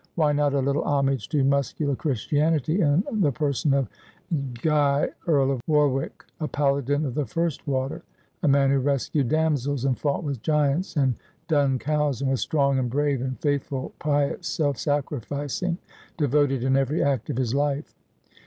[0.15, 3.87] Why not a little homage to muscular Christianity, in the person of
[4.59, 8.01] Guy, Earl of Warwick, a paladin of the first water,
[8.41, 11.13] a man who rescued damsels, and fought with giants and
[11.47, 15.77] dun cows, and was strong and brave, and faithful, pious, self sacri cing,
[16.17, 17.93] devoted in every act of his life